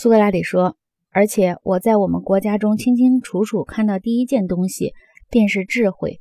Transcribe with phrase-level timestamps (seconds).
[0.00, 0.76] 苏格拉底说
[1.10, 4.92] ：“而且我在我们国家中清清楚楚看到第一件东西，
[5.28, 6.20] 便是智慧，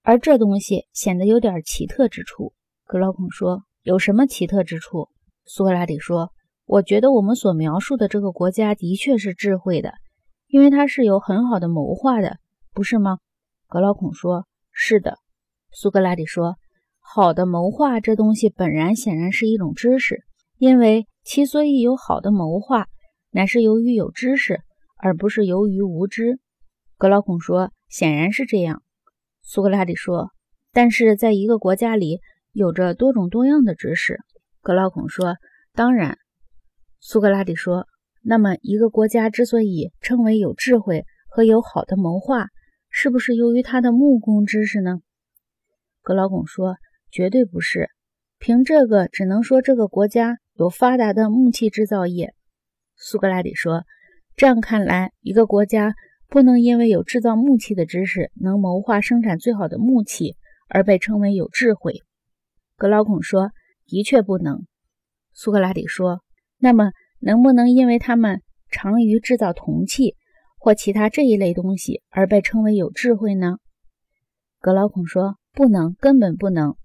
[0.00, 2.54] 而这东西显得有点奇特之处。”
[2.88, 5.10] 格劳孔说：“有什么奇特之处？”
[5.44, 6.32] 苏格拉底说
[6.64, 9.92] ：“我觉得我们所描述的这个国家的确是智慧的，
[10.46, 12.38] 因为它是有很好的谋划的，
[12.72, 13.18] 不是吗？”
[13.68, 15.18] 格劳孔说：“是的。”
[15.72, 16.56] 苏格拉底说
[16.98, 20.22] ：“好的谋划这东西本然显然是一种知识，
[20.56, 22.86] 因为其所以有好的谋划。”
[23.32, 24.60] 乃是由于有知识，
[24.96, 26.40] 而不是由于无知。
[26.98, 28.82] 格劳孔说：“显然是这样。”
[29.42, 30.30] 苏格拉底说
[30.72, 32.20] ：“但是在一个国家里，
[32.52, 34.18] 有着多种多样的知识。”
[34.60, 35.36] 格劳孔说
[35.72, 36.18] ：“当然。”
[36.98, 37.86] 苏格拉底说
[38.22, 42.48] ：“那么，一个国家之所以称为有智慧和有好的谋划，
[42.90, 44.98] 是不是由于它的木工知识呢？”
[46.02, 46.76] 格劳孔说
[47.12, 47.88] ：“绝对不是。
[48.38, 52.34] 凭这个，只能说这个国家有发达的木器制造业。”
[53.02, 53.84] 苏格拉底说
[54.36, 55.94] ：“这样看来，一个国家
[56.28, 60.36] 不能因为有制造木器的知识，能谋划生产最好的木器，
[60.68, 62.02] 而被称为有智慧。”
[62.76, 63.52] 格劳孔说
[63.88, 64.66] ：“的确不能。”
[65.32, 66.20] 苏格拉底说
[66.60, 70.14] ：“那么，能不能因为他们长于制造铜器
[70.58, 73.56] 或其他这一类东西，而被称为有智慧呢？”
[74.60, 76.76] 格劳孔说：“不能，根本不能。”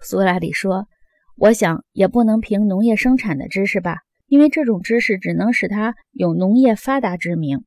[0.00, 0.88] 苏格拉底说
[1.36, 3.98] ：“我想也不能凭农业生产的知识吧。”
[4.32, 7.64] 因为这种知识只能使他有农业发达之名，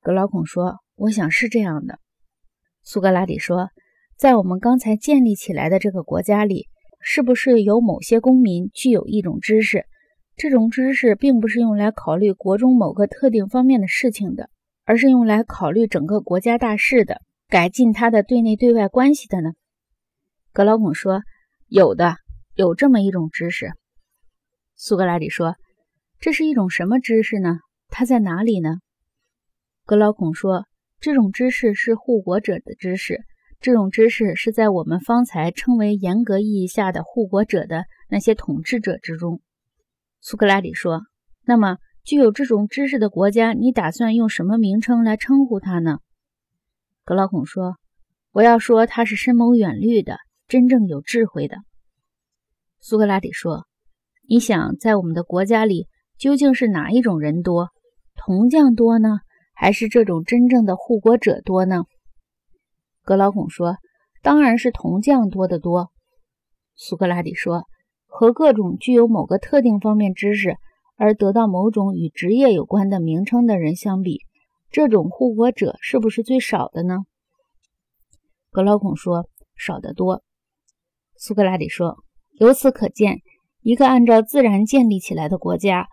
[0.00, 2.00] 格劳孔说：“我想是这样的。”
[2.82, 3.70] 苏格拉底说
[4.18, 6.66] ：“在我们刚才建立起来的这个国家里，
[6.98, 9.86] 是不是有某些公民具有一种知识？
[10.36, 14.50] 这种知识并不是用来考虑国中某个特定方面的事情的，
[14.84, 19.52] 而是用来考虑整个国家大事的，改进它的对内对外关系的呢？”
[20.52, 21.22] 格劳孔说
[21.70, 22.16] ：“有的，
[22.56, 23.70] 有这么一种知识。”
[24.74, 25.54] 苏格拉底说。
[26.20, 27.58] 这是一种什么知识呢？
[27.88, 28.78] 它在哪里呢？
[29.86, 30.66] 格劳孔说
[30.98, 33.22] ：“这种知识是护国者的知识，
[33.60, 39.40] 这种知识是在我们方才称为严格意义下的护国者的那些统治者之中。”
[40.20, 41.02] 苏格拉底说
[41.46, 46.00] ：“那么，具有这种知识的国家，你打算用什么名称来称呼它呢？”
[47.06, 47.76] 格劳孔说
[48.32, 50.18] ：“我要说它是深谋远虑的，
[50.48, 51.58] 真正有智慧的。”
[52.80, 53.68] 苏格拉底说
[54.28, 55.86] ：“你想在我们的国家里？”
[56.18, 57.68] 究竟是哪一种人多，
[58.16, 59.20] 铜匠多呢，
[59.54, 61.84] 还是这种真正的护国者多呢？
[63.04, 63.76] 格劳孔说
[64.20, 65.90] ：“当然是铜匠多得多。”
[66.74, 67.66] 苏格拉底说
[68.06, 70.56] ：“和各种具有某个特定方面知识
[70.96, 74.22] 而得到某种与职业有关的名称的人相比，
[74.72, 77.04] 这种护国者是不是最少的呢？”
[78.50, 80.24] 格劳孔说：“少得多。”
[81.16, 81.96] 苏格拉底说
[82.40, 83.18] ：“由此可见，
[83.62, 85.86] 一个按照自然建立起来的国家。”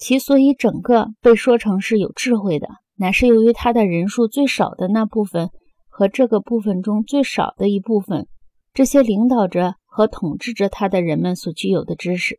[0.00, 5.50] 其所以整个被说成是有智慧的，乃是由于他的人数最少的那部分
[5.90, 8.26] 和这个部分中最少的一部分，
[8.72, 12.38] 这些领导着和统治着他的人们所具有的知识，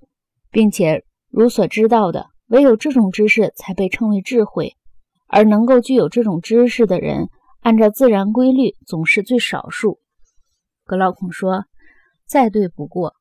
[0.49, 4.75] 并且如所知道的，唯有这种知识才被称为智慧，
[5.27, 7.29] 而能够具有这种知识的人，
[7.59, 9.99] 按照自然规律总是最少数。
[10.83, 11.65] 格劳孔说
[12.25, 13.13] ：“再对不过。”